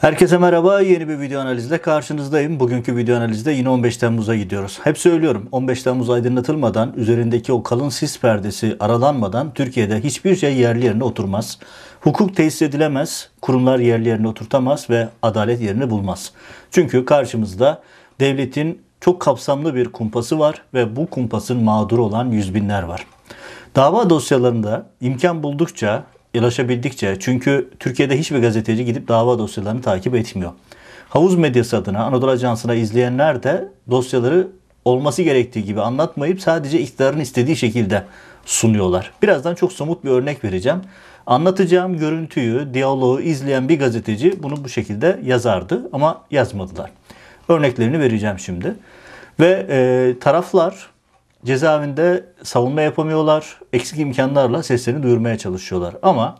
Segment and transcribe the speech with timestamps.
[0.00, 0.80] Herkese merhaba.
[0.80, 2.60] Yeni bir video analizle karşınızdayım.
[2.60, 4.78] Bugünkü video analizde yine 15 Temmuz'a gidiyoruz.
[4.84, 10.84] Hep söylüyorum 15 Temmuz aydınlatılmadan, üzerindeki o kalın sis perdesi aralanmadan Türkiye'de hiçbir şey yerli
[10.84, 11.58] yerine oturmaz.
[12.00, 16.32] Hukuk tesis edilemez, kurumlar yerli yerine oturtamaz ve adalet yerini bulmaz.
[16.70, 17.82] Çünkü karşımızda
[18.20, 23.06] devletin çok kapsamlı bir kumpası var ve bu kumpasın mağduru olan yüz binler var.
[23.76, 26.04] Dava dosyalarında imkan buldukça
[26.38, 30.52] ulaşabildikçe çünkü Türkiye'de hiçbir gazeteci gidip dava dosyalarını takip etmiyor.
[31.08, 34.48] Havuz medyası adına Anadolu Ajansı'na izleyenler de dosyaları
[34.84, 38.04] olması gerektiği gibi anlatmayıp sadece iktidarın istediği şekilde
[38.46, 39.12] sunuyorlar.
[39.22, 40.80] Birazdan çok somut bir örnek vereceğim.
[41.26, 46.90] Anlatacağım görüntüyü, diyaloğu izleyen bir gazeteci bunu bu şekilde yazardı ama yazmadılar.
[47.48, 48.74] Örneklerini vereceğim şimdi.
[49.40, 50.90] Ve e, taraflar
[51.44, 53.60] cezaevinde savunma yapamıyorlar.
[53.72, 55.94] Eksik imkanlarla seslerini duyurmaya çalışıyorlar.
[56.02, 56.38] Ama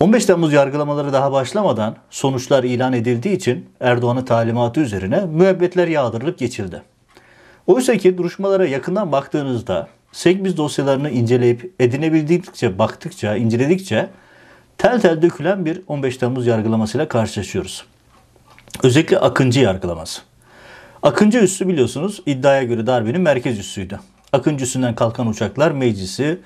[0.00, 6.82] 15 Temmuz yargılamaları daha başlamadan sonuçlar ilan edildiği için Erdoğan'ın talimatı üzerine müebbetler yağdırılıp geçildi.
[7.66, 14.08] Oysa ki duruşmalara yakından baktığınızda Segbiz dosyalarını inceleyip edinebildikçe, baktıkça, inceledikçe
[14.78, 17.84] tel tel dökülen bir 15 Temmuz yargılamasıyla karşılaşıyoruz.
[18.82, 20.22] Özellikle Akıncı yargılaması.
[21.06, 24.00] Akıncı üssü biliyorsunuz iddiaya göre darbenin merkez üssüydü.
[24.32, 26.38] Akıncı üssünden kalkan uçaklar meclisi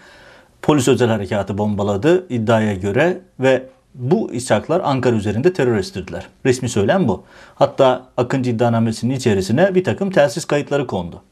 [0.62, 6.26] polis özel harekatı bombaladı iddiaya göre ve bu uçaklar Ankara üzerinde terör estirdiler.
[6.46, 7.24] Resmi söylem bu.
[7.54, 11.22] Hatta Akıncı iddianamesinin içerisine bir takım telsiz kayıtları kondu.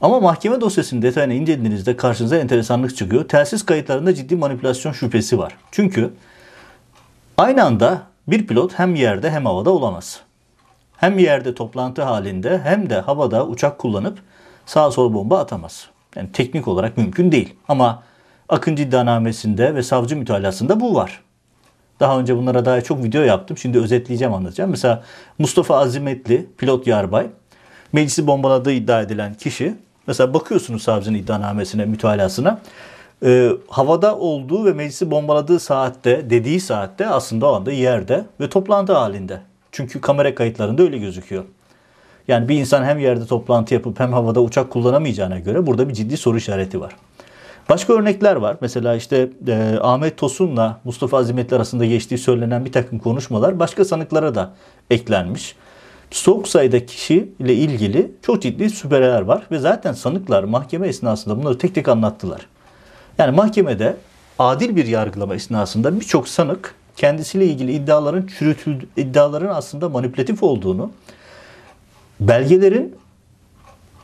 [0.00, 3.28] Ama mahkeme dosyasının detayını incelediğinizde karşınıza enteresanlık çıkıyor.
[3.28, 5.56] Telsiz kayıtlarında ciddi manipülasyon şüphesi var.
[5.70, 6.10] Çünkü
[7.38, 10.20] aynı anda bir pilot hem yerde hem havada olamaz
[10.96, 14.18] hem yerde toplantı halinde hem de havada uçak kullanıp
[14.66, 15.88] sağa sola bomba atamaz.
[16.16, 17.54] Yani teknik olarak mümkün değil.
[17.68, 18.02] Ama
[18.48, 21.20] Akıncı iddianamesinde ve savcı mütalasında bu var.
[22.00, 23.58] Daha önce bunlara dair çok video yaptım.
[23.58, 24.70] Şimdi özetleyeceğim anlatacağım.
[24.70, 25.02] Mesela
[25.38, 27.26] Mustafa Azimetli, pilot yarbay,
[27.92, 29.74] meclisi bombaladığı iddia edilen kişi.
[30.06, 32.60] Mesela bakıyorsunuz savcının iddianamesine, mütalasına.
[33.24, 38.92] E, havada olduğu ve meclisi bombaladığı saatte, dediği saatte aslında o anda yerde ve toplantı
[38.92, 39.40] halinde.
[39.74, 41.44] Çünkü kamera kayıtlarında öyle gözüküyor.
[42.28, 46.16] Yani bir insan hem yerde toplantı yapıp hem havada uçak kullanamayacağına göre burada bir ciddi
[46.16, 46.96] soru işareti var.
[47.68, 48.56] Başka örnekler var.
[48.60, 54.34] Mesela işte e, Ahmet Tosun'la Mustafa Azimetli arasında geçtiği söylenen bir takım konuşmalar başka sanıklara
[54.34, 54.54] da
[54.90, 55.56] eklenmiş.
[56.10, 61.58] Çok sayıda kişi ile ilgili çok ciddi şüpheler var ve zaten sanıklar mahkeme esnasında bunları
[61.58, 62.46] tek tek anlattılar.
[63.18, 63.96] Yani mahkemede
[64.38, 70.90] adil bir yargılama esnasında birçok sanık kendisiyle ilgili iddiaların çürütüldü, iddiaların aslında manipülatif olduğunu,
[72.20, 72.96] belgelerin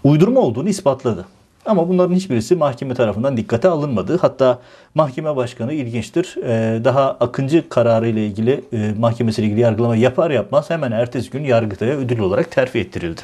[0.05, 1.27] uydurma olduğunu ispatladı.
[1.67, 4.19] Ama bunların hiçbirisi mahkeme tarafından dikkate alınmadı.
[4.21, 4.59] Hatta
[4.95, 6.37] mahkeme başkanı ilginçtir.
[6.43, 11.45] Ee, daha Akıncı kararı ile ilgili e, mahkemesiyle ilgili yargılama yapar yapmaz hemen ertesi gün
[11.45, 13.21] Yargıtay'a ödül olarak terfi ettirildi.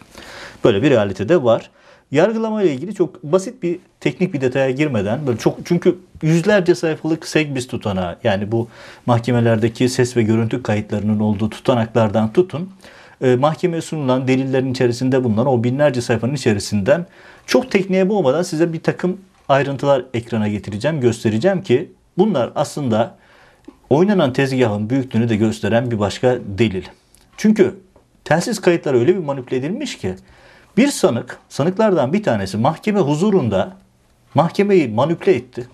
[0.64, 1.70] Böyle bir realite de var.
[2.10, 7.26] Yargılama ile ilgili çok basit bir teknik bir detaya girmeden böyle çok çünkü yüzlerce sayfalık
[7.26, 8.68] segbis tutanağı yani bu
[9.06, 12.70] mahkemelerdeki ses ve görüntü kayıtlarının olduğu tutanaklardan tutun
[13.22, 17.06] e, mahkemeye sunulan delillerin içerisinde bulunan o binlerce sayfanın içerisinden
[17.46, 23.16] çok tekniğe boğmadan size bir takım ayrıntılar ekrana getireceğim, göstereceğim ki bunlar aslında
[23.90, 26.84] oynanan tezgahın büyüklüğünü de gösteren bir başka delil.
[27.36, 27.74] Çünkü
[28.24, 30.14] telsiz kayıtlar öyle bir manipüle edilmiş ki
[30.76, 33.76] bir sanık, sanıklardan bir tanesi mahkeme huzurunda
[34.34, 35.68] mahkemeyi manipüle etti.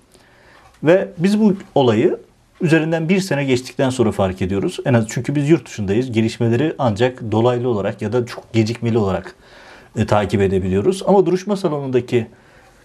[0.82, 2.18] Ve biz bu olayı
[2.60, 4.78] üzerinden bir sene geçtikten sonra fark ediyoruz.
[4.84, 6.12] En az çünkü biz yurt dışındayız.
[6.12, 9.34] Gelişmeleri ancak dolaylı olarak ya da çok gecikmeli olarak
[9.96, 11.02] e, takip edebiliyoruz.
[11.06, 12.26] Ama duruşma salonundaki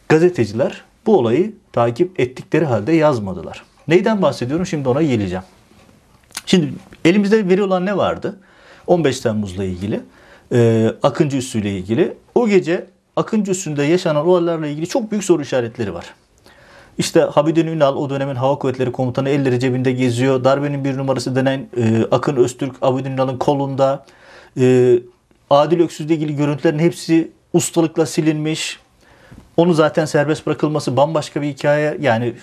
[0.09, 3.63] gazeteciler bu olayı takip ettikleri halde yazmadılar.
[3.87, 4.65] Neyden bahsediyorum?
[4.65, 5.43] Şimdi ona geleceğim.
[6.45, 6.73] Şimdi
[7.05, 8.39] elimizde veri olan ne vardı?
[8.87, 10.01] 15 Temmuz'la ilgili
[10.51, 12.13] e, Akıncı Üssü ile ilgili.
[12.35, 12.85] O gece
[13.15, 16.13] Akıncı Üssü'nde yaşanan olaylarla ilgili çok büyük soru işaretleri var.
[16.97, 20.43] İşte Habidin Ünal o dönemin Hava Kuvvetleri Komutanı elleri cebinde geziyor.
[20.43, 24.05] Darbenin bir numarası denen e, Akın Öztürk Habidin Ünal'ın kolunda.
[24.59, 24.99] E,
[25.49, 28.79] Adil Öksüz'le ilgili görüntülerin hepsi ustalıkla silinmiş.
[29.57, 31.97] Onu zaten serbest bırakılması bambaşka bir hikaye.
[32.01, 32.33] Yani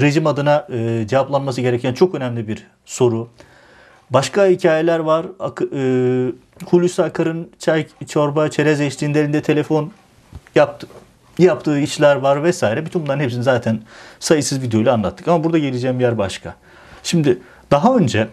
[0.00, 3.28] rejim adına e, cevaplanması gereken çok önemli bir soru.
[4.10, 5.26] Başka hikayeler var.
[5.40, 6.26] Ak e,
[6.66, 9.92] Hulusi Akar'ın çay, çorba, çerez eşliğinde elinde telefon
[10.54, 10.86] yaptı,
[11.38, 12.86] yaptığı işler var vesaire.
[12.86, 13.80] Bütün bunların hepsini zaten
[14.20, 15.28] sayısız videoyla anlattık.
[15.28, 16.54] Ama burada geleceğim yer başka.
[17.02, 17.38] Şimdi
[17.70, 18.28] daha önce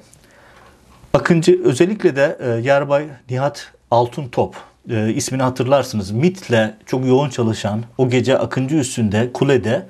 [1.14, 4.56] Akıncı özellikle de e, Yarbay Nihat Altun Top
[4.90, 6.12] e, ismini hatırlarsınız.
[6.12, 9.88] MIT'le çok yoğun çalışan o gece Akıncı üstünde kulede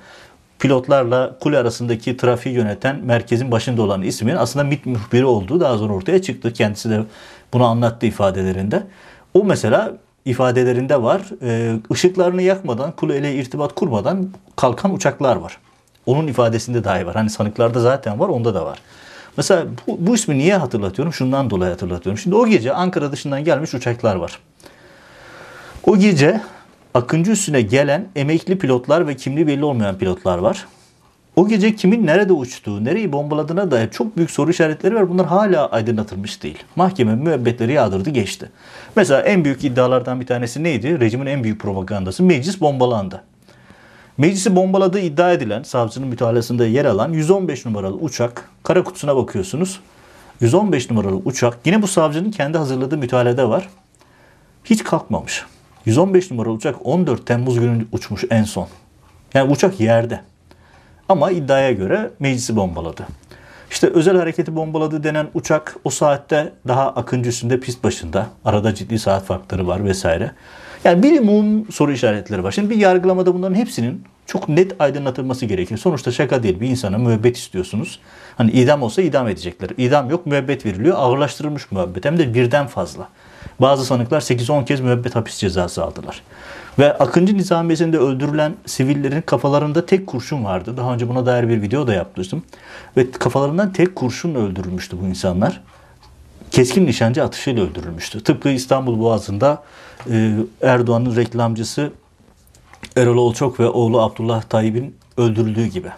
[0.62, 5.94] pilotlarla kule arasındaki trafiği yöneten merkezin başında olan ismin aslında MİT muhbiri olduğu daha sonra
[5.94, 6.54] ortaya çıktı.
[6.54, 7.04] Kendisi de
[7.54, 8.84] bunu anlattı ifadelerinde.
[9.34, 9.94] O mesela
[10.26, 11.22] ifadelerinde var.
[11.42, 15.58] E, ışıklarını yakmadan, kuleyle irtibat kurmadan kalkan uçaklar var.
[16.06, 17.16] Onun ifadesinde dahi var.
[17.16, 18.80] Hani sanıklarda zaten var, onda da var.
[19.38, 21.14] Mesela bu, bu ismi niye hatırlatıyorum?
[21.14, 22.18] Şundan dolayı hatırlatıyorum.
[22.18, 24.40] Şimdi o gece Ankara dışından gelmiş uçaklar var.
[25.84, 26.42] O gece
[26.94, 30.66] Akıncı üstüne gelen emekli pilotlar ve kimliği belli olmayan pilotlar var.
[31.36, 35.10] O gece kimin nerede uçtuğu, nereyi bombaladığına dair çok büyük soru işaretleri var.
[35.10, 36.58] Bunlar hala aydınlatılmış değil.
[36.76, 38.52] Mahkeme müebbetleri yağdırdı geçti.
[38.96, 41.00] Mesela en büyük iddialardan bir tanesi neydi?
[41.00, 43.24] Rejimin en büyük propagandası meclis bombalandı.
[44.18, 49.80] Meclisi bombaladığı iddia edilen savcının mütalasında yer alan 115 numaralı uçak kara kutusuna bakıyorsunuz.
[50.42, 53.70] 115 numaralı uçak yine bu savcının kendi hazırladığı mütalede var.
[54.64, 55.46] Hiç kalkmamış.
[55.86, 58.68] 115 numaralı uçak 14 Temmuz günü uçmuş en son.
[59.34, 60.20] Yani uçak yerde.
[61.10, 63.08] Ama iddiaya göre meclisi bombaladı.
[63.72, 68.28] İşte özel hareketi bombaladı denen uçak o saatte daha Akıncı üstünde pist başında.
[68.46, 70.32] Arada ciddi saat farkları var vesaire.
[70.84, 72.52] Yani bilimum soru işaretleri var.
[72.52, 75.78] Şimdi bir yargılamada bunların hepsinin çok net aydınlatılması gerekir.
[75.78, 76.60] Sonuçta şaka değil.
[76.60, 78.00] Bir insana müebbet istiyorsunuz.
[78.38, 79.70] Hani idam olsa idam edecekler.
[79.78, 80.96] İdam yok müebbet veriliyor.
[80.98, 82.06] Ağırlaştırılmış müebbet.
[82.06, 83.08] Hem de birden fazla.
[83.60, 86.22] Bazı sanıklar 8-10 kez müebbet hapis cezası aldılar.
[86.80, 90.78] Ve Akıncı Nizamiyesi'nde öldürülen sivillerin kafalarında tek kurşun vardı.
[90.78, 92.44] Daha önce buna dair bir video da yapmıştım.
[92.98, 95.62] Ve kafalarından tek kurşun öldürülmüştü bu insanlar.
[96.52, 98.24] Keskin nişancı atışıyla öldürülmüştü.
[98.24, 99.64] Tıpkı İstanbul Boğazı'nda
[100.10, 101.92] e, Erdoğan'ın reklamcısı
[102.98, 105.90] Erol Olçok ve oğlu Abdullah Tayyip'in öldürüldüğü gibi.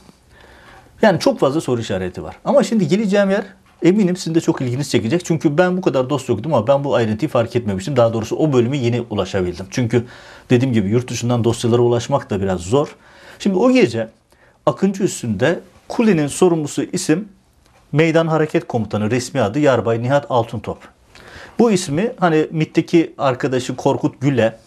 [1.02, 2.36] Yani çok fazla soru işareti var.
[2.46, 3.44] Ama şimdi geleceğim yer
[3.84, 5.26] eminim sizin de çok ilginizi çekecek.
[5.26, 7.96] Çünkü ben bu kadar dost yoktum ama ben bu ayrıntıyı fark etmemiştim.
[7.96, 9.66] Daha doğrusu o bölümü yeni ulaşabildim.
[9.70, 10.06] Çünkü
[10.50, 12.96] dediğim gibi yurt dışından dosyalara ulaşmak da biraz zor.
[13.40, 14.10] Şimdi o gece
[14.66, 17.28] Akıncı üstünde kulenin sorumlusu isim
[17.92, 20.78] Meydan Hareket Komutanı resmi adı Yarbay Nihat Altıntop.
[21.60, 24.58] Bu ismi hani MIT'teki arkadaşı Korkut Gül'e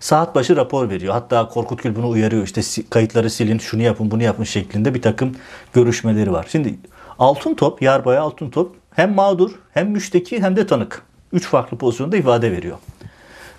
[0.00, 1.12] saat başı rapor veriyor.
[1.12, 2.44] Hatta Korkut Gül bunu uyarıyor.
[2.44, 5.36] İşte kayıtları silin, şunu yapın, bunu yapın şeklinde bir takım
[5.72, 6.46] görüşmeleri var.
[6.50, 6.74] Şimdi
[7.20, 11.02] Altın Top, Yarbay Altın Top hem mağdur, hem müşteki hem de tanık.
[11.32, 12.78] Üç farklı pozisyonda ifade veriyor.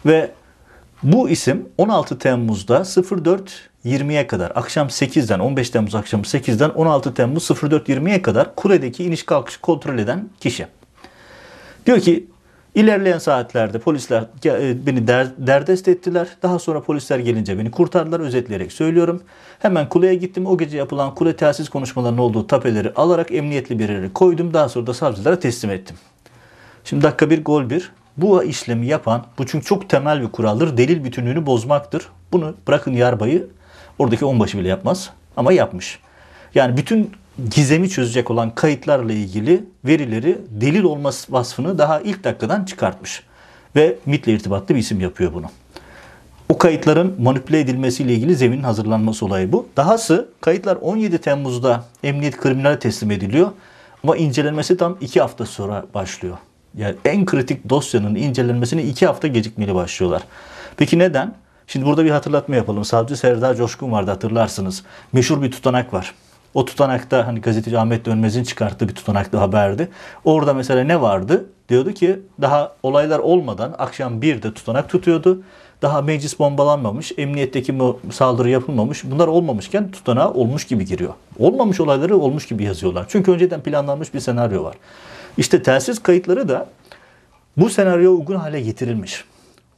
[0.06, 0.32] Ve
[1.04, 8.22] bu isim 16 Temmuz'da 04.20'ye kadar akşam 8'den 15 Temmuz akşamı 8'den 16 Temmuz 04.20'ye
[8.22, 10.68] kadar Kure'deki iniş kalkışı kontrol eden kişi.
[11.86, 12.28] Diyor ki
[12.76, 16.28] İlerleyen saatlerde polisler e, beni der, derdest ettiler.
[16.44, 19.24] Daha sonra polisler gelince beni kurtardılar özetleyerek söylüyorum.
[19.60, 20.46] Hemen kuleye gittim.
[20.46, 24.54] O gece yapılan kule telsiz konuşmalarının olduğu tapeleri alarak emniyetli bir yere koydum.
[24.54, 25.96] Daha sonra da savcılara teslim ettim.
[26.84, 27.92] Şimdi dakika bir gol bir.
[28.18, 30.78] Bu işlemi yapan, bu çünkü çok temel bir kuraldır.
[30.78, 32.08] Delil bütünlüğünü bozmaktır.
[32.32, 33.48] Bunu bırakın yarbayı
[34.00, 36.00] oradaki onbaşı bile yapmaz ama yapmış.
[36.56, 37.12] Yani bütün
[37.50, 43.24] gizemi çözecek olan kayıtlarla ilgili verileri delil olması vasfını daha ilk dakikadan çıkartmış.
[43.76, 45.46] Ve MIT'le irtibatlı bir isim yapıyor bunu.
[46.50, 49.68] O kayıtların manipüle edilmesiyle ilgili zeminin hazırlanması olayı bu.
[49.78, 53.52] Dahası kayıtlar 17 Temmuz'da emniyet kriminale teslim ediliyor.
[54.04, 56.38] Ama incelenmesi tam 2 hafta sonra başlıyor.
[56.78, 60.22] Yani en kritik dosyanın incelenmesine 2 hafta gecikmeli başlıyorlar.
[60.78, 61.36] Peki neden?
[61.68, 62.86] Şimdi burada bir hatırlatma yapalım.
[62.86, 64.84] Savcı Serdar Coşkun vardı hatırlarsınız.
[65.14, 66.14] Meşhur bir tutanak var.
[66.54, 69.90] O tutanakta hani gazeteci Ahmet Dönmez'in çıkarttığı bir tutanaklı haberdi.
[70.26, 71.46] Orada mesela ne vardı?
[71.70, 75.44] Diyordu ki daha olaylar olmadan akşam 1'de tutanak tutuyordu.
[75.82, 77.76] Daha meclis bombalanmamış, emniyetteki
[78.12, 79.04] saldırı yapılmamış.
[79.04, 81.14] Bunlar olmamışken tutanağa olmuş gibi giriyor.
[81.40, 83.06] Olmamış olayları olmuş gibi yazıyorlar.
[83.10, 84.76] Çünkü önceden planlanmış bir senaryo var.
[85.38, 86.68] İşte telsiz kayıtları da
[87.58, 89.26] bu senaryo uygun hale getirilmiş.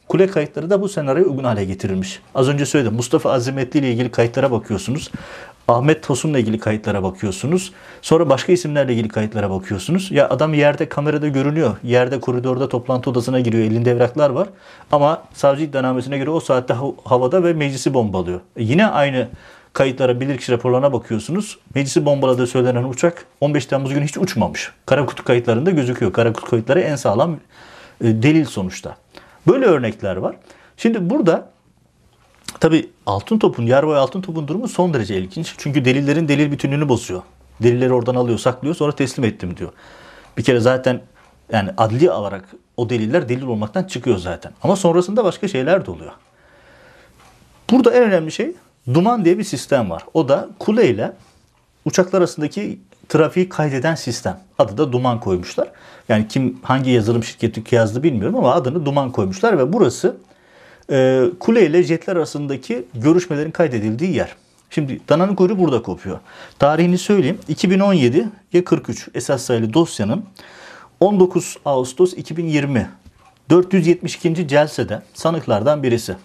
[0.08, 2.20] Kule kayıtları da bu senaryoya uygun hale getirilmiş.
[2.36, 2.94] Az önce söyledim.
[2.94, 5.12] Mustafa Azimetli ile ilgili kayıtlara bakıyorsunuz.
[5.68, 7.74] Ahmet Tosun'la ilgili kayıtlara bakıyorsunuz.
[8.02, 10.12] Sonra başka isimlerle ilgili kayıtlara bakıyorsunuz.
[10.12, 11.78] Ya adam yerde kamerada görünüyor.
[11.84, 13.64] Yerde koridorda toplantı odasına giriyor.
[13.64, 14.48] Elinde evraklar var.
[14.92, 18.40] Ama savcı iddianamesine göre o saatte havada ve meclisi bombalıyor.
[18.56, 19.28] E yine aynı
[19.74, 21.58] kayıtlara bilirkişi raporlarına bakıyorsunuz.
[21.76, 24.72] Meclisi bombaladığı söylenen uçak 15 Temmuz günü hiç uçmamış.
[24.86, 26.14] Karakutu kayıtlarında gözüküyor.
[26.14, 27.32] Karakutu kayıtları en sağlam
[28.04, 28.98] e, delil sonuçta.
[29.48, 30.36] Böyle örnekler var.
[30.78, 31.53] Şimdi burada
[32.64, 35.56] Tabi altın topun, Yarboy altın topun durumu son derece ilginç.
[35.58, 37.22] Çünkü delillerin delil bütünlüğünü bozuyor.
[37.64, 39.72] Delilleri oradan alıyor, saklıyor, sonra teslim ettim diyor.
[40.38, 41.02] Bir kere zaten
[41.52, 42.46] yani adli olarak
[42.78, 44.52] o deliller delil olmaktan çıkıyor zaten.
[44.62, 46.12] Ama sonrasında başka şeyler de oluyor.
[47.72, 48.56] Burada en önemli şey
[48.94, 50.04] duman diye bir sistem var.
[50.14, 51.14] O da kule ile
[51.86, 52.80] uçaklar arasındaki
[53.10, 54.40] trafiği kaydeden sistem.
[54.60, 55.68] Adı da duman koymuşlar.
[56.10, 60.18] Yani kim hangi yazılım şirketi yazdı bilmiyorum ama adını duman koymuşlar ve burası
[60.92, 64.36] e, kule ile jetler arasındaki görüşmelerin kaydedildiği yer.
[64.70, 66.20] Şimdi dananın kuyruğu burada kopuyor.
[66.60, 67.40] Tarihini söyleyeyim.
[67.50, 70.26] 2017'ye 43 esas sayılı dosyanın
[71.00, 72.90] 19 Ağustos 2020
[73.50, 74.48] 472.
[74.48, 76.16] celsede sanıklardan birisi.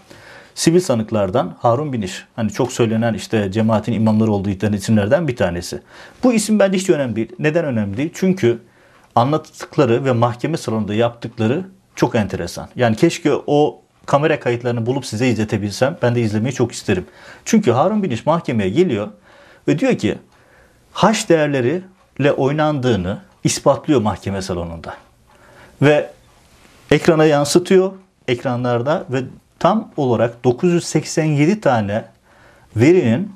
[0.55, 2.25] Sivil sanıklardan Harun Biniş.
[2.37, 5.81] Hani çok söylenen işte cemaatin imamları olduğu iddialı isimlerden bir tanesi.
[6.25, 7.33] Bu isim bence hiç önemli değil.
[7.39, 8.11] Neden önemli değil?
[8.15, 8.59] Çünkü
[9.15, 12.69] anlattıkları ve mahkeme salonunda yaptıkları çok enteresan.
[12.77, 15.97] Yani keşke o kamera kayıtlarını bulup size izletebilsem.
[16.03, 17.07] Ben de izlemeyi çok isterim.
[17.45, 19.09] Çünkü Harun Biniş mahkemeye geliyor
[19.69, 20.19] ve diyor ki
[20.93, 24.95] haş değerleriyle oynandığını ispatlıyor mahkeme salonunda.
[25.83, 26.11] Ve
[26.91, 27.93] ekrana yansıtıyor
[28.29, 29.23] ekranlarda ve
[29.59, 32.05] tam olarak 987 tane
[32.77, 33.33] verinin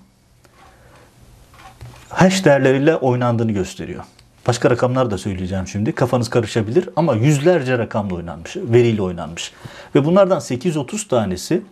[2.09, 4.05] hash değerleriyle oynandığını gösteriyor.
[4.46, 5.92] Başka rakamlar da söyleyeceğim şimdi.
[5.92, 9.52] Kafanız karışabilir ama yüzlerce rakamla oynanmış, veriyle oynanmış.
[9.94, 11.62] Ve bunlardan 830 tanesi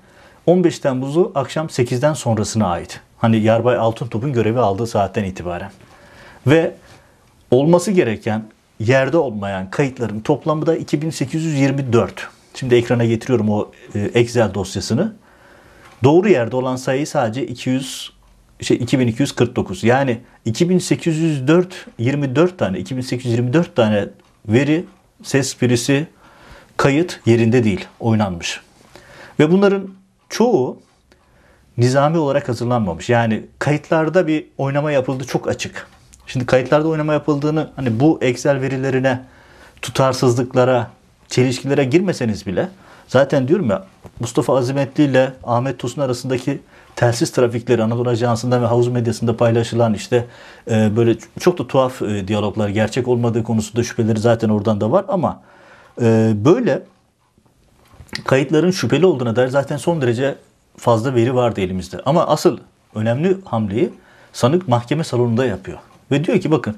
[0.46, 3.00] 15 Temmuz'u akşam 8'den sonrasına ait.
[3.18, 5.70] Hani Yarbay Altıntop'un görevi aldığı saatten itibaren.
[6.46, 6.74] Ve
[7.50, 8.44] olması gereken
[8.80, 12.28] yerde olmayan kayıtların toplamı da 2824.
[12.54, 15.12] Şimdi ekrana getiriyorum o e, Excel dosyasını.
[16.04, 18.12] Doğru yerde olan sayı sadece 200
[18.64, 19.84] şey 2249.
[19.84, 24.08] Yani 2804 24 tane 2824 tane
[24.48, 24.84] veri
[25.22, 26.06] ses birisi
[26.76, 28.60] kayıt yerinde değil, oynanmış.
[29.38, 29.90] Ve bunların
[30.28, 30.80] çoğu
[31.78, 33.08] nizami olarak hazırlanmamış.
[33.08, 35.86] Yani kayıtlarda bir oynama yapıldı çok açık.
[36.26, 39.24] Şimdi kayıtlarda oynama yapıldığını hani bu Excel verilerine
[39.82, 40.90] tutarsızlıklara,
[41.28, 42.68] çelişkilere girmeseniz bile
[43.08, 43.86] zaten diyorum ya
[44.20, 46.60] Mustafa Azimetli ile Ahmet Tosun arasındaki
[46.96, 50.26] telsiz trafikleri Anadolu Ajansı'nda ve havuz medyasında paylaşılan işte
[50.70, 55.04] e, böyle çok da tuhaf e, diyaloglar gerçek olmadığı konusunda şüpheleri zaten oradan da var
[55.08, 55.42] ama
[56.02, 56.82] e, böyle
[58.24, 60.34] kayıtların şüpheli olduğuna dair zaten son derece
[60.76, 62.00] fazla veri vardı elimizde.
[62.06, 62.58] Ama asıl
[62.94, 63.90] önemli hamleyi
[64.32, 65.78] sanık mahkeme salonunda yapıyor.
[66.10, 66.76] Ve diyor ki bakın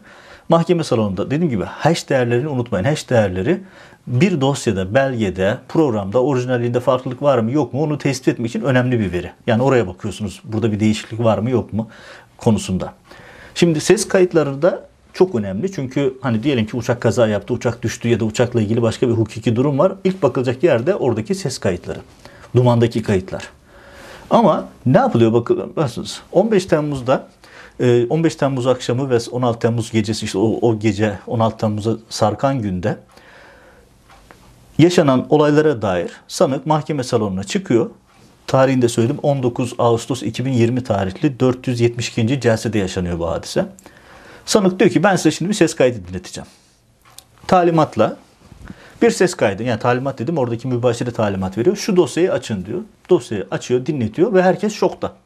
[0.48, 2.84] mahkeme salonunda dediğim gibi hash değerlerini unutmayın.
[2.84, 3.60] Hash değerleri
[4.06, 9.00] bir dosyada, belgede, programda orijinalinde farklılık var mı yok mu onu tespit etmek için önemli
[9.00, 9.30] bir veri.
[9.46, 11.88] Yani oraya bakıyorsunuz burada bir değişiklik var mı yok mu
[12.38, 12.94] konusunda.
[13.54, 18.08] Şimdi ses kayıtları da çok önemli çünkü hani diyelim ki uçak kaza yaptı, uçak düştü
[18.08, 19.92] ya da uçakla ilgili başka bir hukuki durum var.
[20.04, 21.98] İlk bakılacak yerde oradaki ses kayıtları,
[22.56, 23.48] dumandaki kayıtlar.
[24.30, 27.28] Ama ne yapılıyor bakıyorsunuz 15 Temmuz'da
[27.82, 32.98] 15 Temmuz akşamı ve 16 Temmuz gecesi işte o, o gece 16 Temmuz'a sarkan günde
[34.78, 37.90] yaşanan olaylara dair sanık mahkeme salonuna çıkıyor.
[38.46, 42.40] Tarihinde söyledim 19 Ağustos 2020 tarihli 472.
[42.40, 43.66] celsede yaşanıyor bu hadise.
[44.46, 46.48] Sanık diyor ki ben size şimdi bir ses kaydı dinleteceğim.
[47.46, 48.16] Talimatla
[49.02, 51.76] bir ses kaydı yani talimat dedim oradaki mübaşire talimat veriyor.
[51.76, 52.80] Şu dosyayı açın diyor.
[53.10, 55.21] Dosyayı açıyor dinletiyor ve herkes şokta.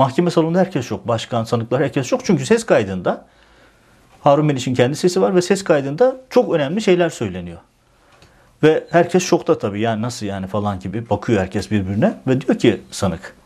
[0.00, 1.08] Mahkeme salonunda herkes şok.
[1.08, 2.24] Başkan, sanıklar herkes şok.
[2.24, 3.26] Çünkü ses kaydında
[4.20, 7.58] Harun Meliş'in kendi sesi var ve ses kaydında çok önemli şeyler söyleniyor.
[8.62, 12.80] Ve herkes şokta tabii yani nasıl yani falan gibi bakıyor herkes birbirine ve diyor ki
[12.90, 13.36] sanık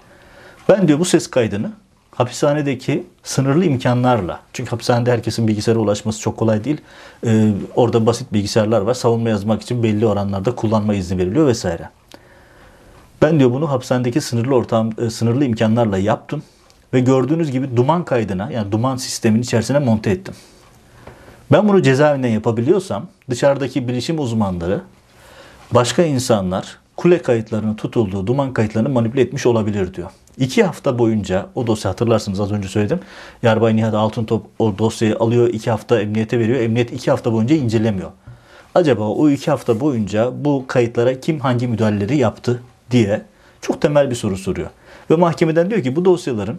[0.68, 1.72] ben diyor bu ses kaydını
[2.10, 6.80] hapishanedeki sınırlı imkanlarla çünkü hapishanede herkesin bilgisayara ulaşması çok kolay değil.
[7.26, 8.94] Ee, orada basit bilgisayarlar var.
[8.94, 11.88] Savunma yazmak için belli oranlarda kullanma izni veriliyor vesaire.
[13.22, 16.42] Ben diyor bunu hapishanedeki sınırlı ortam, e, sınırlı imkanlarla yaptım
[16.94, 20.34] ve gördüğünüz gibi duman kaydına yani duman sistemin içerisine monte ettim.
[21.52, 24.80] Ben bunu cezaevinden yapabiliyorsam dışarıdaki bilişim uzmanları
[25.74, 30.10] başka insanlar kule kayıtlarının tutulduğu duman kayıtlarını manipüle etmiş olabilir diyor.
[30.38, 33.00] İki hafta boyunca o dosya hatırlarsınız az önce söyledim.
[33.42, 36.60] Yarbay Nihat Altıntop o dosyayı alıyor iki hafta emniyete veriyor.
[36.60, 38.10] Emniyet iki hafta boyunca incelemiyor.
[38.74, 43.22] Acaba o iki hafta boyunca bu kayıtlara kim hangi müdahaleleri yaptı diye
[43.60, 44.70] çok temel bir soru soruyor.
[45.10, 46.58] Ve mahkemeden diyor ki bu dosyaların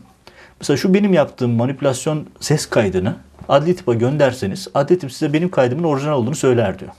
[0.59, 3.15] mesela şu benim yaptığım manipülasyon ses kaydını
[3.49, 6.91] adli tıpa gönderseniz adli tıp size benim kaydımın orijinal olduğunu söyler diyor.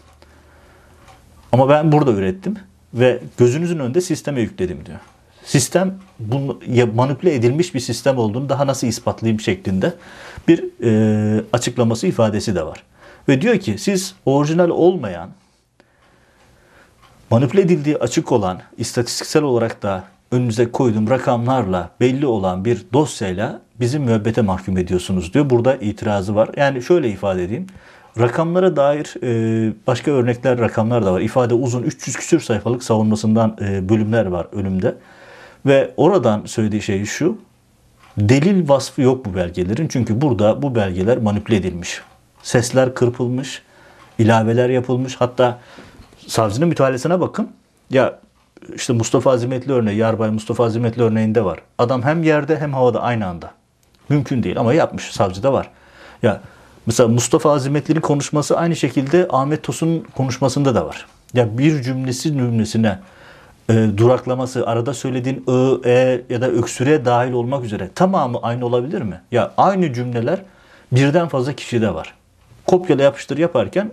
[1.53, 2.57] Ama ben burada ürettim
[2.95, 4.99] ve gözünüzün önünde sisteme yükledim diyor.
[5.45, 6.61] Sistem bunu
[6.95, 9.95] manipüle edilmiş bir sistem olduğunu daha nasıl ispatlayayım şeklinde
[10.49, 12.83] bir e, açıklaması ifadesi de var.
[13.29, 15.31] Ve diyor ki siz orijinal olmayan
[17.31, 23.99] manipüle edildiği açık olan, istatistiksel olarak da önünüze koyduğum rakamlarla belli olan bir dosyayla bizi
[23.99, 25.51] müebbete mahkum ediyorsunuz diyor.
[25.51, 26.51] Burada itirazı var.
[26.57, 27.67] Yani şöyle ifade edeyim.
[28.19, 31.21] Rakamlara dair e, başka örnekler, rakamlar da var.
[31.21, 34.95] İfade uzun 300 küsür sayfalık savunmasından e, bölümler var önümde.
[35.67, 37.39] Ve oradan söylediği şey şu.
[38.19, 39.89] Delil vasfı yok bu belgelerin.
[39.89, 42.01] Çünkü burada bu belgeler manipüle edilmiş.
[42.43, 43.63] Sesler kırpılmış,
[44.19, 45.17] ilaveler yapılmış.
[45.17, 45.59] Hatta
[46.27, 47.51] savcının mütahalesine bakın.
[47.91, 48.19] Ya
[48.75, 51.59] işte Mustafa Azimetli örneği, Yarbay Mustafa Azimetli örneğinde var.
[51.79, 53.51] Adam hem yerde hem havada aynı anda.
[54.09, 55.05] Mümkün değil ama yapmış.
[55.05, 55.71] Savcıda var.
[56.23, 56.41] Ya
[56.87, 61.07] mesela Mustafa Azimetli'nin konuşması aynı şekilde Ahmet Tosun'un konuşmasında da var.
[61.35, 62.99] Ya bir cümlesi cümlesine
[63.71, 69.03] e, duraklaması, arada söylediğin ı, e ya da öksüre dahil olmak üzere tamamı aynı olabilir
[69.03, 69.21] mi?
[69.33, 70.39] Ya aynı cümleler
[70.93, 72.15] birden fazla kişide var.
[72.67, 73.91] Kopyala yapıştır yaparken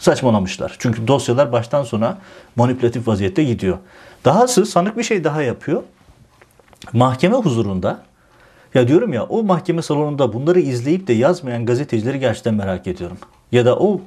[0.00, 0.76] saçmalamışlar.
[0.78, 2.18] Çünkü dosyalar baştan sona
[2.56, 3.78] manipülatif vaziyette gidiyor.
[4.24, 5.82] Dahası sanık bir şey daha yapıyor.
[6.92, 8.02] Mahkeme huzurunda
[8.74, 13.18] ya diyorum ya o mahkeme salonunda bunları izleyip de yazmayan gazetecileri gerçekten merak ediyorum.
[13.52, 14.00] Ya da o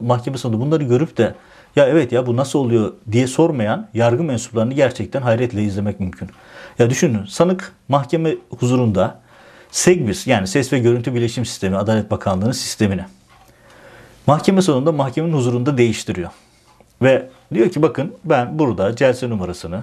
[0.00, 1.34] mahkeme salonunda bunları görüp de
[1.76, 6.28] ya evet ya bu nasıl oluyor diye sormayan yargı mensuplarını gerçekten hayretle izlemek mümkün.
[6.78, 9.20] Ya düşünün sanık mahkeme huzurunda
[9.70, 13.04] SEGBİS yani Ses ve Görüntü Bilişim Sistemi Adalet Bakanlığı'nın sistemini
[14.26, 16.30] mahkeme sonunda mahkemenin huzurunda değiştiriyor.
[17.02, 19.82] Ve diyor ki bakın ben burada celse numarasını,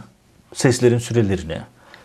[0.54, 1.58] seslerin sürelerini,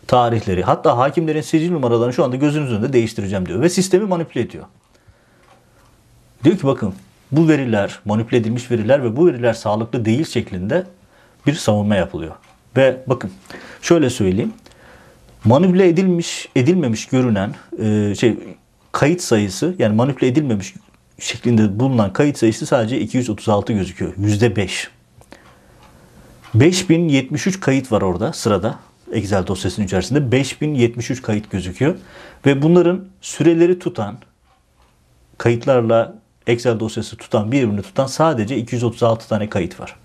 [0.07, 3.61] tarihleri hatta hakimlerin sicil numaralarını şu anda gözünüz önünde değiştireceğim diyor.
[3.61, 4.65] Ve sistemi manipüle ediyor.
[6.45, 6.95] Diyor ki bakın
[7.33, 10.87] bu veriler, manipüle edilmiş veriler ve bu veriler sağlıklı değil şeklinde
[11.47, 12.35] bir savunma yapılıyor.
[12.77, 13.31] Ve bakın
[13.83, 14.53] şöyle söyleyeyim.
[15.45, 18.37] Manipüle edilmiş, edilmemiş görünen e, şey
[18.93, 20.75] kayıt sayısı yani manipüle edilmemiş
[21.19, 24.13] şeklinde bulunan kayıt sayısı sadece 236 gözüküyor.
[24.19, 24.89] Yüzde 5.
[26.55, 28.79] 5073 kayıt var orada sırada.
[29.13, 31.97] Excel dosyasının içerisinde 5073 kayıt gözüküyor.
[32.47, 34.19] Ve bunların süreleri tutan,
[35.39, 39.97] kayıtlarla Excel dosyası tutan, birbirini tutan sadece 236 tane kayıt var.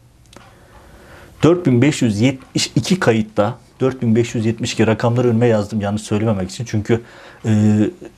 [1.44, 6.66] 4572 kayıtta 4572 rakamları önüme yazdım yanlış söylememek için.
[6.66, 7.02] Çünkü
[7.46, 7.52] e,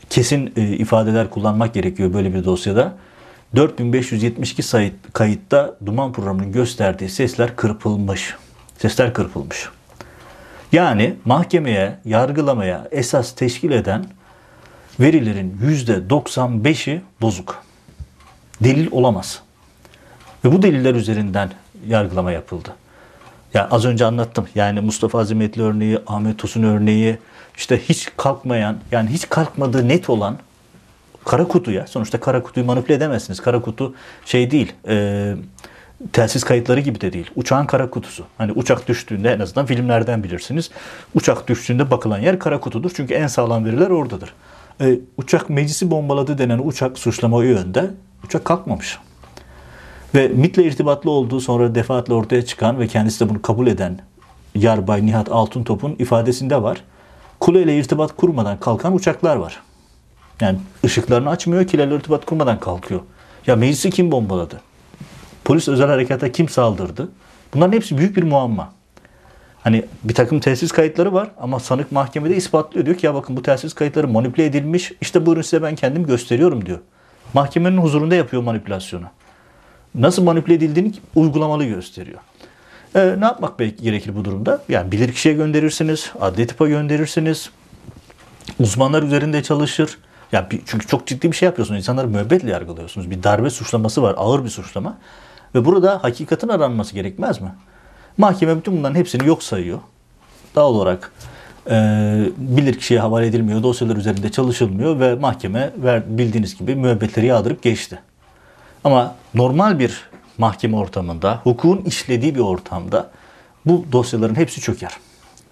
[0.10, 2.94] kesin e, ifadeler kullanmak gerekiyor böyle bir dosyada.
[3.56, 8.36] 4572 sayı, kayıtta duman programının gösterdiği sesler kırpılmış.
[8.78, 9.70] Sesler kırpılmış.
[10.72, 14.06] Yani mahkemeye, yargılamaya esas teşkil eden
[15.00, 15.58] verilerin
[16.10, 17.64] %95'i bozuk.
[18.64, 19.42] Delil olamaz.
[20.46, 21.52] Ve bu deliller üzerinden
[21.88, 22.70] yargılama yapıldı.
[23.56, 24.48] Ya az önce anlattım.
[24.56, 27.18] Yani Mustafa Azimetli örneği, Ahmet Tosun örneği,
[27.58, 30.38] işte hiç kalkmayan, yani hiç kalkmadığı net olan
[31.26, 33.40] kara kutuya, sonuçta kara kutuyu manipüle edemezsiniz.
[33.40, 33.94] Kara kutu
[34.26, 35.36] şey değil, e,
[36.14, 37.32] telsiz kayıtları gibi de değil.
[37.36, 38.26] Uçağın kara kutusu.
[38.38, 40.72] Hani uçak düştüğünde en azından filmlerden bilirsiniz.
[41.14, 42.92] Uçak düştüğünde bakılan yer kara kutudur.
[42.96, 44.34] Çünkü en sağlam veriler oradadır.
[44.82, 47.92] E, uçak meclisi bombaladı denen uçak suçlama yönde
[48.24, 49.00] uçak kalkmamış.
[50.16, 54.00] Ve MIT'le irtibatlı olduğu sonra defaatle ortaya çıkan ve kendisi de bunu kabul eden
[54.56, 56.84] Yarbay Nihat Altıntop'un ifadesinde var.
[57.40, 59.62] Kuleyle irtibat kurmadan kalkan uçaklar var.
[60.42, 63.02] Yani ışıklarını açmıyor, kilerle irtibat kurmadan kalkıyor.
[63.48, 64.62] Ya meclisi kim bombaladı?
[65.44, 67.10] Polis özel harekata kim saldırdı?
[67.54, 68.74] Bunların hepsi büyük bir muamma.
[69.62, 72.86] Hani bir takım telsiz kayıtları var ama sanık mahkemede ispatlıyor.
[72.86, 74.92] Diyor ki ya bakın bu telsiz kayıtları manipüle edilmiş.
[75.02, 76.80] İşte buyurun size ben kendim gösteriyorum diyor.
[77.34, 79.06] Mahkemenin huzurunda yapıyor manipülasyonu
[80.00, 82.20] nasıl manipüle edildiğini uygulamalı gösteriyor.
[82.96, 84.62] Ee, ne yapmak gerekir bu durumda?
[84.70, 87.50] Yani bilir kişiye gönderirsiniz, adli tıpa gönderirsiniz,
[88.60, 89.98] uzmanlar üzerinde çalışır.
[90.32, 91.80] Yani çünkü çok ciddi bir şey yapıyorsunuz.
[91.80, 93.12] İnsanları müebbetle yargılıyorsunuz.
[93.12, 94.98] Bir darbe suçlaması var, ağır bir suçlama.
[95.56, 97.52] Ve burada hakikatin aranması gerekmez mi?
[98.18, 99.80] Mahkeme bütün bunların hepsini yok sayıyor.
[100.56, 101.12] Daha olarak
[101.70, 101.76] e,
[102.38, 108.00] bilir kişiye havale edilmiyor, dosyalar üzerinde çalışılmıyor ve mahkeme ver, bildiğiniz gibi müebbetleri yağdırıp geçti.
[108.84, 113.12] Ama normal bir mahkeme ortamında, hukukun işlediği bir ortamda
[113.66, 114.92] bu dosyaların hepsi çöker.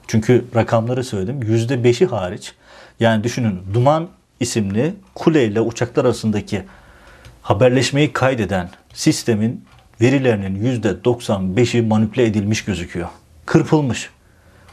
[0.08, 1.44] Çünkü rakamları söyledim.
[1.44, 2.54] Yüzde beşi hariç.
[3.00, 4.08] Yani düşünün Duman
[4.40, 6.64] isimli kuleyle uçaklar arasındaki
[7.42, 9.66] haberleşmeyi kaydeden sistemin
[10.02, 13.08] verilerinin yüzde 95'i manipüle edilmiş gözüküyor.
[13.46, 14.10] Kırpılmış.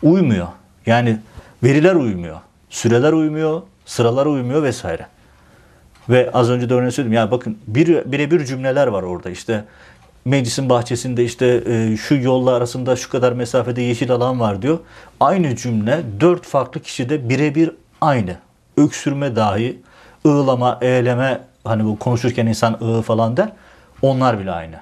[0.02, 0.48] Uymuyor.
[0.86, 1.18] Yani
[1.62, 2.40] veriler uymuyor.
[2.70, 5.06] Süreler uymuyor, sıralar uymuyor vesaire.
[6.10, 7.12] Ve az önce de örneğin söyledim.
[7.12, 9.64] Yani bakın bir, birebir cümleler var orada işte.
[10.24, 14.78] Meclisin bahçesinde işte e, şu yolla arasında şu kadar mesafede yeşil alan var diyor.
[15.20, 17.70] Aynı cümle dört farklı kişide birebir
[18.00, 18.36] aynı.
[18.76, 19.78] Öksürme dahi,
[20.26, 23.52] ığlama, eğleme hani bu konuşurken insan ığı falan der.
[24.02, 24.76] Onlar bile aynı.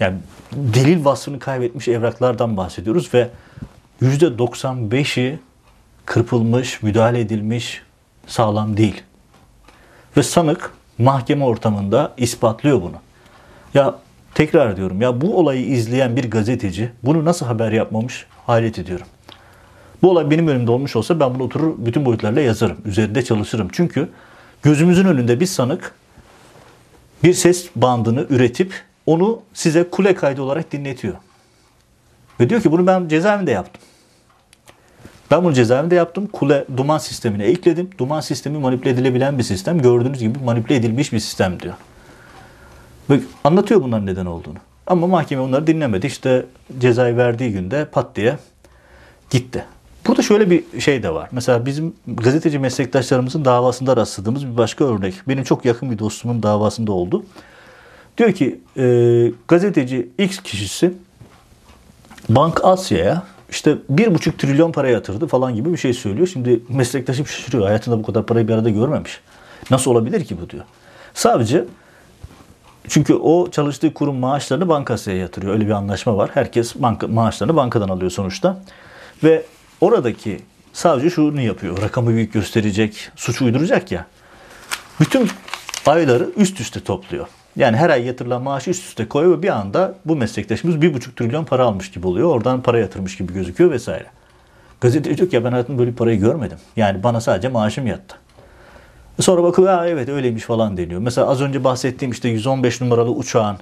[0.00, 0.16] Yani
[0.52, 3.28] delil vasfını kaybetmiş evraklardan bahsediyoruz ve
[4.02, 5.38] %95'i
[6.06, 7.82] kırpılmış, müdahale edilmiş,
[8.26, 9.02] sağlam değil.
[10.16, 12.96] Ve sanık mahkeme ortamında ispatlıyor bunu.
[13.74, 13.94] Ya
[14.34, 19.06] tekrar diyorum ya bu olayı izleyen bir gazeteci bunu nasıl haber yapmamış hayret ediyorum.
[20.02, 22.76] Bu olay benim önümde olmuş olsa ben bunu oturur bütün boyutlarla yazarım.
[22.84, 23.68] Üzerinde çalışırım.
[23.72, 24.08] Çünkü
[24.62, 25.94] gözümüzün önünde bir sanık
[27.22, 31.14] bir ses bandını üretip onu size kule kaydı olarak dinletiyor.
[32.40, 33.82] Ve diyor ki bunu ben cezaevinde yaptım.
[35.30, 36.26] Ben bunu cezaevinde yaptım.
[36.26, 37.90] Kule duman sistemine ekledim.
[37.98, 39.82] Duman sistemi manipüle edilebilen bir sistem.
[39.82, 41.74] Gördüğünüz gibi manipüle edilmiş bir sistem diyor.
[43.10, 44.58] Ve anlatıyor bunların neden olduğunu.
[44.86, 46.06] Ama mahkeme onları dinlemedi.
[46.06, 46.46] İşte
[46.78, 48.38] cezayı verdiği günde pat diye
[49.30, 49.64] gitti.
[50.06, 51.28] Burada şöyle bir şey de var.
[51.32, 55.14] Mesela bizim gazeteci meslektaşlarımızın davasında rastladığımız bir başka örnek.
[55.28, 57.24] Benim çok yakın bir dostumun davasında oldu.
[58.18, 60.92] Diyor ki e, gazeteci X kişisi
[62.28, 63.22] Bank Asya'ya
[63.54, 66.26] işte bir buçuk trilyon para yatırdı falan gibi bir şey söylüyor.
[66.26, 67.64] Şimdi meslektaşım şaşırıyor.
[67.64, 69.20] Hayatında bu kadar parayı bir arada görmemiş.
[69.70, 70.64] Nasıl olabilir ki bu diyor.
[71.14, 71.64] Sadece
[72.88, 75.52] çünkü o çalıştığı kurum maaşlarını bankasya yatırıyor.
[75.52, 76.30] Öyle bir anlaşma var.
[76.34, 78.62] Herkes banka, maaşlarını bankadan alıyor sonuçta.
[79.24, 79.44] Ve
[79.80, 80.40] oradaki
[80.72, 81.82] savcı şunu yapıyor.
[81.82, 84.06] Rakamı büyük gösterecek, suç uyduracak ya.
[85.00, 85.28] Bütün
[85.86, 87.26] ayları üst üste topluyor.
[87.56, 91.16] Yani her ay yatırılan maaşı üst üste koyuyor ve bir anda bu meslektaşımız bir buçuk
[91.16, 92.28] trilyon para almış gibi oluyor.
[92.28, 94.06] Oradan para yatırmış gibi gözüküyor vesaire.
[94.80, 96.58] Gazete diyor ki ya ben hayatımda böyle parayı görmedim.
[96.76, 98.16] Yani bana sadece maaşım yattı.
[99.20, 101.00] Sonra bakıyor ha evet öyleymiş falan deniyor.
[101.00, 103.56] Mesela az önce bahsettiğim işte 115 numaralı uçağın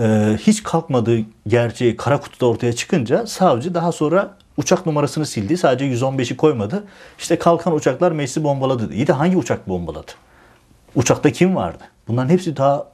[0.00, 5.56] e, hiç kalkmadığı gerçeği kara kutuda ortaya çıkınca savcı daha sonra uçak numarasını sildi.
[5.56, 6.84] Sadece 115'i koymadı.
[7.18, 8.94] İşte kalkan uçaklar meclisi bombaladı.
[8.94, 10.12] İyi de hangi uçak bombaladı?
[10.94, 11.84] Uçakta kim vardı?
[12.08, 12.86] Bunların hepsi daha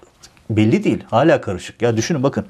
[0.50, 1.04] belli değil.
[1.10, 1.82] Hala karışık.
[1.82, 2.46] Ya düşünün bakın.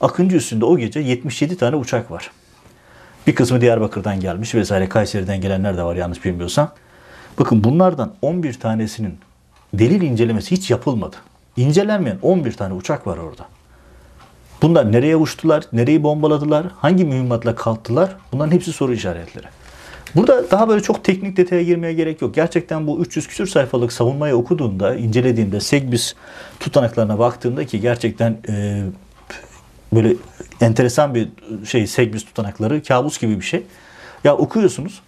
[0.00, 2.30] Akıncı üstünde o gece 77 tane uçak var.
[3.26, 4.88] Bir kısmı Diyarbakır'dan gelmiş vesaire.
[4.88, 6.72] Kayseri'den gelenler de var yanlış bilmiyorsam.
[7.38, 9.18] Bakın bunlardan 11 tanesinin
[9.74, 11.16] delil incelemesi hiç yapılmadı.
[11.56, 13.46] İncelenmeyen 11 tane uçak var orada.
[14.62, 19.46] Bunlar nereye uçtular, nereyi bombaladılar, hangi mühimmatla kalktılar bunların hepsi soru işaretleri.
[20.16, 22.34] Burada daha böyle çok teknik detaya girmeye gerek yok.
[22.34, 26.14] Gerçekten bu 300 küsür sayfalık savunmayı okuduğunda, incelediğinde, Segbis
[26.60, 28.82] tutanaklarına baktığında ki gerçekten e,
[29.92, 30.14] böyle
[30.60, 31.28] enteresan bir
[31.64, 33.62] şey Segbis tutanakları, kabus gibi bir şey.
[34.24, 35.00] Ya okuyorsunuz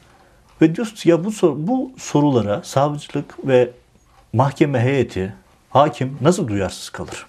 [0.62, 3.70] ve diyorsunuz ya bu, sor, bu sorulara savcılık ve
[4.32, 5.34] mahkeme heyeti,
[5.70, 7.26] hakim nasıl duyarsız kalır?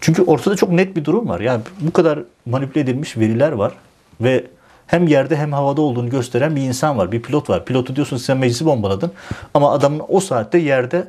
[0.00, 1.40] Çünkü ortada çok net bir durum var.
[1.40, 3.72] Yani bu kadar manipüle edilmiş veriler var
[4.20, 4.44] ve
[4.86, 7.12] hem yerde hem havada olduğunu gösteren bir insan var.
[7.12, 7.64] Bir pilot var.
[7.64, 9.12] Pilotu diyorsun sen meclisi bombaladın
[9.54, 11.08] ama adamın o saatte yerde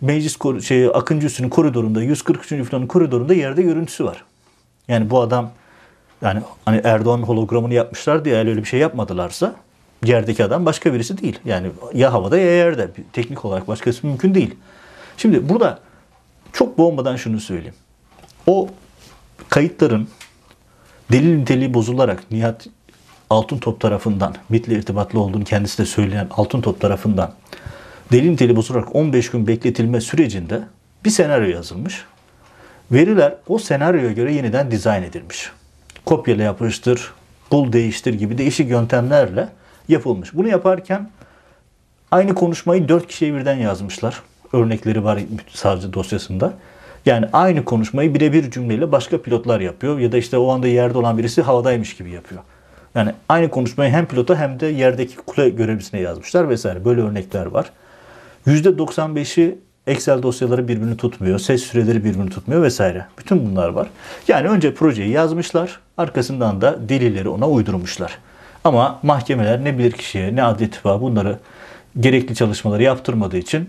[0.00, 2.48] meclis şey, Akıncı Üssü'nün koridorunda 143.
[2.48, 4.24] filanın koridorunda yerde görüntüsü var.
[4.88, 5.50] Yani bu adam
[6.22, 9.54] yani hani Erdoğan hologramını yapmışlar diye öyle bir şey yapmadılarsa
[10.04, 11.38] yerdeki adam başka birisi değil.
[11.44, 12.90] Yani ya havada ya yerde.
[13.12, 14.54] Teknik olarak başkası mümkün değil.
[15.16, 15.78] Şimdi burada
[16.52, 17.74] çok boğmadan şunu söyleyeyim.
[18.46, 18.68] O
[19.48, 20.08] kayıtların
[21.12, 22.66] delil niteliği bozularak Nihat
[23.32, 27.32] Altın Top tarafından MIT'le irtibatlı olduğunu kendisi de söyleyen Altın Top tarafından
[28.12, 30.60] delil niteliği bozularak 15 gün bekletilme sürecinde
[31.04, 32.04] bir senaryo yazılmış.
[32.90, 35.50] Veriler o senaryoya göre yeniden dizayn edilmiş.
[36.04, 37.12] Kopyala yapıştır,
[37.52, 39.48] bul değiştir gibi değişik yöntemlerle
[39.88, 40.34] yapılmış.
[40.34, 41.10] Bunu yaparken
[42.10, 44.22] aynı konuşmayı dört kişiye birden yazmışlar.
[44.52, 45.20] Örnekleri var
[45.52, 46.52] savcı dosyasında.
[47.06, 51.18] Yani aynı konuşmayı birebir cümleyle başka pilotlar yapıyor ya da işte o anda yerde olan
[51.18, 52.42] birisi havadaymış gibi yapıyor.
[52.94, 56.84] Yani aynı konuşmayı hem pilota hem de yerdeki kule görevlisine yazmışlar vesaire.
[56.84, 57.70] Böyle örnekler var.
[58.46, 63.06] %95'i Excel dosyaları birbirini tutmuyor, ses süreleri birbirini tutmuyor vesaire.
[63.18, 63.88] Bütün bunlar var.
[64.28, 68.18] Yani önce projeyi yazmışlar, arkasından da delilleri ona uydurmuşlar.
[68.64, 71.38] Ama mahkemeler ne bilir kişiye ne adli bunları
[72.00, 73.68] gerekli çalışmaları yaptırmadığı için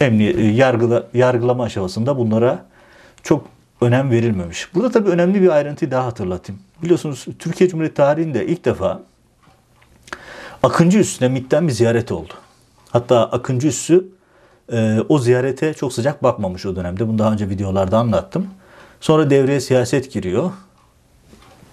[0.00, 2.64] emniyet, yargıla, yargılama aşamasında bunlara
[3.22, 3.46] çok
[3.80, 4.74] önem verilmemiş.
[4.74, 6.62] Burada tabii önemli bir ayrıntıyı daha hatırlatayım.
[6.82, 9.02] Biliyorsunuz Türkiye Cumhuriyeti tarihinde ilk defa
[10.62, 12.32] Akıncı Üssü'ne MİT'ten bir ziyaret oldu.
[12.90, 14.08] Hatta Akıncı Üssü
[14.72, 17.08] e, o ziyarete çok sıcak bakmamış o dönemde.
[17.08, 18.46] Bunu daha önce videolarda anlattım.
[19.00, 20.52] Sonra devreye siyaset giriyor.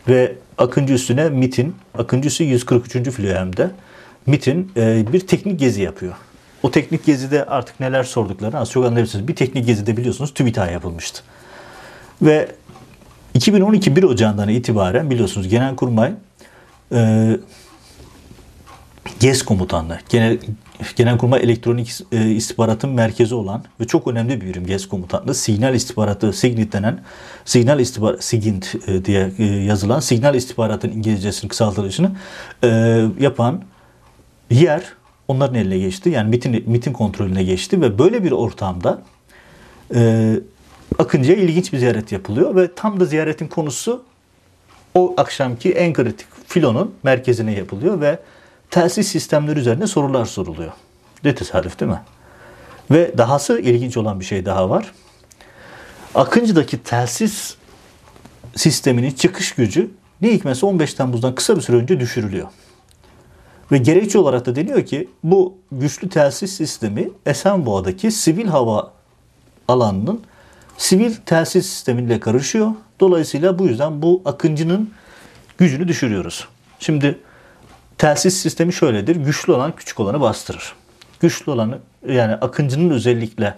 [0.08, 3.10] Ve Akıncı Üssü'ne MİT'in, Akıncı Üssü 143.
[3.10, 3.72] filoyemde
[4.26, 6.14] MİT'in e, bir teknik gezi yapıyor.
[6.64, 9.28] O teknik gezide artık neler sorduklarını az çok anlayabilirsiniz.
[9.28, 11.24] Bir teknik gezide biliyorsunuz TÜBİTAK yapılmıştı.
[12.22, 12.52] Ve
[13.34, 16.14] 2012 1 Ocağı'ndan itibaren biliyorsunuz Genelkurmay
[16.92, 17.30] e,
[19.20, 20.38] GES komutanlığı, Genel,
[20.96, 25.34] Genelkurmay Elektronik e, İstihbaratın merkezi olan ve çok önemli bir birim GES komutanlığı.
[25.34, 27.00] Signal istihbaratı, SIGINT denen,
[27.46, 32.12] signal istihbarat, SIGINT e, diye e, yazılan signal istihbaratın İngilizcesinin kısaltılışını
[32.64, 32.68] e,
[33.20, 33.64] yapan
[34.50, 34.84] yer
[35.28, 36.10] onların eline geçti.
[36.10, 39.02] Yani MIT'in, MIT'in kontrolüne geçti ve böyle bir ortamda
[39.96, 40.34] e,
[41.00, 44.04] Akıncı'ya ilginç bir ziyaret yapılıyor ve tam da ziyaretin konusu
[44.94, 48.20] o akşamki en kritik filonun merkezine yapılıyor ve
[48.72, 50.72] telsiz sistemleri üzerine sorular soruluyor.
[51.24, 52.02] Ne tesadüf değil mi?
[52.92, 54.92] Ve dahası ilginç olan bir şey daha var.
[56.16, 57.58] Akıncı'daki telsiz
[58.56, 59.92] sisteminin çıkış gücü
[60.22, 62.48] ne hikmetse 15 Temmuz'dan kısa bir süre önce düşürülüyor.
[63.72, 68.94] Ve gerekçe olarak da deniyor ki bu güçlü telsiz sistemi Esenboğa'daki sivil hava
[69.68, 70.22] alanının
[70.78, 72.72] sivil telsiz sistemiyle karışıyor.
[73.00, 74.92] Dolayısıyla bu yüzden bu akıncının
[75.58, 76.48] gücünü düşürüyoruz.
[76.80, 77.20] Şimdi
[77.98, 79.16] telsiz sistemi şöyledir.
[79.16, 80.74] Güçlü olan küçük olanı bastırır.
[81.20, 83.56] Güçlü olanı yani akıncının özellikle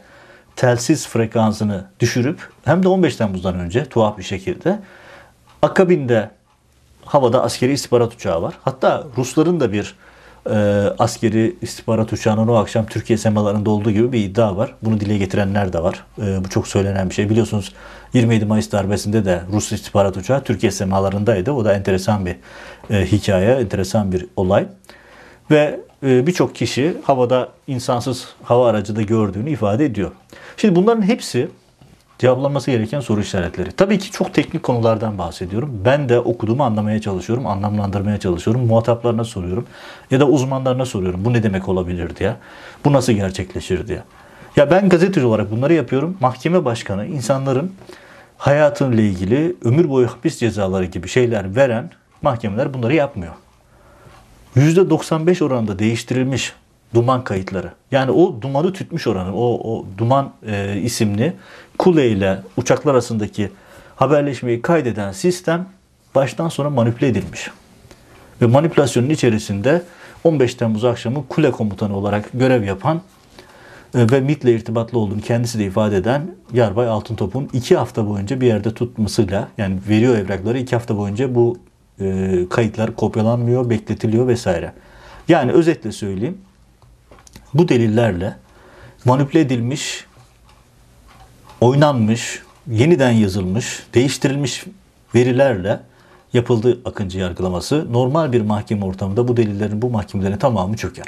[0.55, 4.79] telsiz frekansını düşürüp hem de 15 Temmuz'dan önce tuhaf bir şekilde
[5.61, 6.31] akabinde
[7.05, 8.53] havada askeri istihbarat uçağı var.
[8.63, 9.95] Hatta Rusların da bir
[10.49, 10.55] e,
[10.99, 14.75] askeri istihbarat uçağının o akşam Türkiye semalarında olduğu gibi bir iddia var.
[14.81, 16.03] Bunu dile getirenler de var.
[16.21, 17.29] E, bu çok söylenen bir şey.
[17.29, 17.73] Biliyorsunuz
[18.13, 21.51] 27 Mayıs darbesinde de Rus istihbarat uçağı Türkiye semalarındaydı.
[21.51, 22.35] O da enteresan bir
[22.89, 24.67] e, hikaye, enteresan bir olay.
[25.51, 30.11] Ve e, birçok kişi havada insansız hava aracı da gördüğünü ifade ediyor.
[30.57, 31.47] Şimdi bunların hepsi
[32.19, 33.71] cevaplanması gereken soru işaretleri.
[33.71, 35.81] Tabii ki çok teknik konulardan bahsediyorum.
[35.85, 38.65] Ben de okuduğumu anlamaya çalışıyorum, anlamlandırmaya çalışıyorum.
[38.65, 39.65] Muhataplarına soruyorum
[40.11, 41.25] ya da uzmanlarına soruyorum.
[41.25, 42.35] Bu ne demek olabilir diye.
[42.85, 44.03] Bu nasıl gerçekleşir diye.
[44.55, 46.17] Ya ben gazeteci olarak bunları yapıyorum.
[46.19, 47.71] Mahkeme başkanı insanların
[48.37, 53.33] hayatıyla ilgili ömür boyu hapis cezaları gibi şeyler veren mahkemeler bunları yapmıyor.
[54.55, 56.53] %95 oranında değiştirilmiş
[56.95, 57.71] duman kayıtları.
[57.91, 61.33] Yani o dumanı tütmüş oranı, o, o duman e, isimli
[61.77, 63.51] kule ile uçaklar arasındaki
[63.95, 65.67] haberleşmeyi kaydeden sistem
[66.15, 67.51] baştan sona manipüle edilmiş.
[68.41, 69.81] Ve manipülasyonun içerisinde
[70.23, 73.01] 15 Temmuz akşamı kule komutanı olarak görev yapan
[73.95, 78.47] e, ve MIT'le irtibatlı olduğunu kendisi de ifade eden Yarbay Altıntop'un iki hafta boyunca bir
[78.47, 81.57] yerde tutmasıyla yani veriyor evrakları iki hafta boyunca bu
[82.01, 84.73] e, kayıtlar kopyalanmıyor, bekletiliyor vesaire.
[85.27, 86.37] Yani özetle söyleyeyim
[87.57, 88.35] bu delillerle
[89.05, 90.05] manipüle edilmiş,
[91.61, 94.65] oynanmış, yeniden yazılmış, değiştirilmiş
[95.15, 95.79] verilerle
[96.33, 97.93] yapıldı Akıncı yargılaması.
[97.93, 101.05] Normal bir mahkeme ortamında bu delillerin, bu mahkemelerin tamamı çöker.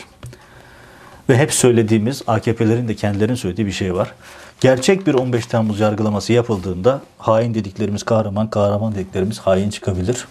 [1.30, 4.14] Ve hep söylediğimiz AKP'lerin de kendilerinin söylediği bir şey var.
[4.60, 10.28] Gerçek bir 15 Temmuz yargılaması yapıldığında hain dediklerimiz kahraman, kahraman dediklerimiz hain çıkabilir.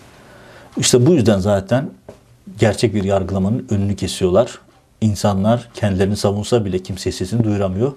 [0.76, 1.90] İşte bu yüzden zaten
[2.58, 4.58] gerçek bir yargılamanın önünü kesiyorlar.
[5.06, 7.92] İnsanlar kendilerini savunsa bile kimse sesini duyuramıyor.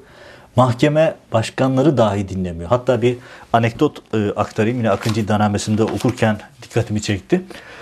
[0.56, 2.70] Mahkeme başkanları dahi dinlemiyor.
[2.70, 3.18] Hatta bir
[3.54, 4.78] anekdot e, aktarayım.
[4.78, 7.42] Yine Akıncı iddianamesinde okurken dikkatimi çekti.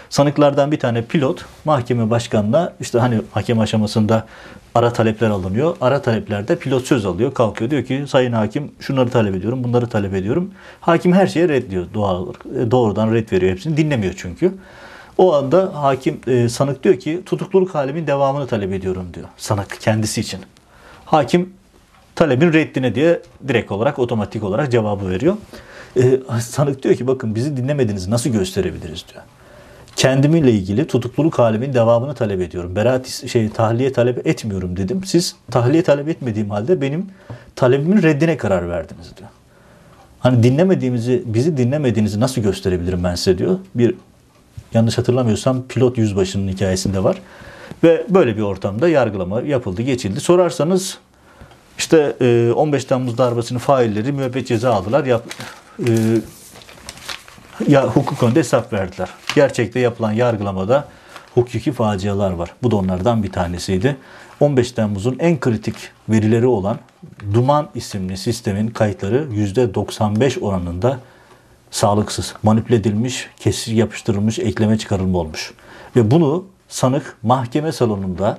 [0.09, 4.27] Sanıklardan bir tane pilot mahkeme başkanına işte hani hakem aşamasında
[4.75, 5.75] ara talepler alınıyor.
[5.81, 7.33] Ara taleplerde pilot söz alıyor.
[7.33, 10.51] Kalkıyor diyor ki sayın hakim şunları talep ediyorum bunları talep ediyorum.
[10.81, 11.85] Hakim her şeye red diyor.
[11.93, 12.27] Doğal,
[12.59, 13.77] e, doğrudan red veriyor hepsini.
[13.77, 14.53] Dinlemiyor çünkü.
[15.17, 19.27] O anda hakim e, sanık diyor ki tutukluluk halimin devamını talep ediyorum diyor.
[19.37, 20.39] Sanık kendisi için.
[21.05, 21.53] Hakim
[22.15, 25.37] talebin reddine diye direkt olarak otomatik olarak cevabı veriyor.
[25.97, 29.23] E, sanık diyor ki bakın bizi dinlemediğinizi nasıl gösterebiliriz diyor.
[29.95, 32.75] Kendimle ilgili tutukluluk halimin devamını talep ediyorum.
[32.75, 35.03] Beraat şey tahliye talep etmiyorum dedim.
[35.05, 37.05] Siz tahliye talep etmediğim halde benim
[37.55, 39.29] talebimin reddine karar verdiniz diyor.
[40.19, 43.59] Hani dinlemediğimizi, bizi dinlemediğinizi nasıl gösterebilirim ben size diyor.
[43.75, 43.95] Bir
[44.73, 47.17] yanlış hatırlamıyorsam pilot yüzbaşının hikayesinde var.
[47.83, 50.19] Ve böyle bir ortamda yargılama yapıldı, geçildi.
[50.19, 50.97] Sorarsanız
[51.77, 55.05] işte 15 e, Temmuz darbesinin failleri müebbet ceza aldılar.
[55.05, 55.23] Yap,
[55.79, 55.91] e,
[57.67, 59.09] ya hukuk önünde hesap verdiler.
[59.35, 60.87] Gerçekte yapılan yargılamada
[61.35, 62.53] hukuki facialar var.
[62.63, 63.97] Bu da onlardan bir tanesiydi.
[64.39, 65.75] 15 Temmuz'un en kritik
[66.09, 66.77] verileri olan
[67.33, 70.99] Duman isimli sistemin kayıtları %95 oranında
[71.71, 75.53] sağlıksız, manipüle edilmiş, kesir yapıştırılmış, ekleme çıkarılma olmuş.
[75.95, 78.37] Ve bunu sanık mahkeme salonunda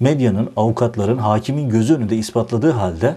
[0.00, 3.16] medyanın, avukatların, hakimin gözü önünde ispatladığı halde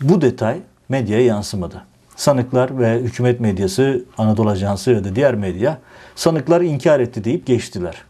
[0.00, 1.84] bu detay medyaya yansımadı.
[2.16, 5.78] Sanıklar ve hükümet medyası, Anadolu Ajansı ya da diğer medya
[6.14, 8.02] sanıklar inkar etti deyip geçtiler.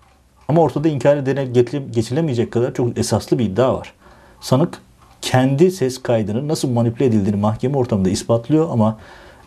[0.48, 1.44] Ama ortada inkar edene
[1.90, 3.92] geçilemeyecek kadar çok esaslı bir iddia var.
[4.40, 4.78] Sanık
[5.22, 8.98] kendi ses kaydının nasıl manipüle edildiğini mahkeme ortamında ispatlıyor ama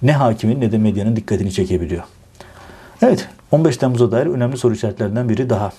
[0.02, 2.04] ne hakimin ne de medyanın dikkatini çekebiliyor.
[3.02, 5.72] Evet, 15 Temmuz'a dair önemli soru işaretlerinden biri daha.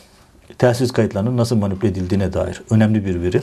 [0.59, 3.43] Telsiz kayıtlarının nasıl manipüle edildiğine dair önemli bir veri.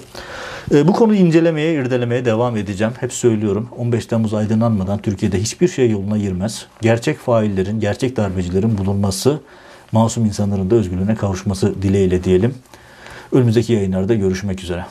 [0.73, 2.93] E, bu konuyu incelemeye, irdelemeye devam edeceğim.
[2.99, 6.65] Hep söylüyorum 15 Temmuz aydınlanmadan Türkiye'de hiçbir şey yoluna girmez.
[6.81, 9.39] Gerçek faillerin, gerçek darbecilerin bulunması,
[9.91, 12.55] masum insanların da özgürlüğüne kavuşması dileğiyle diyelim.
[13.31, 14.85] Önümüzdeki yayınlarda görüşmek üzere.